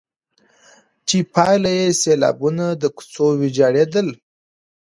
[1.07, 4.07] چي پايله يې سيلابونه، د کوڅو ويجاړېدل،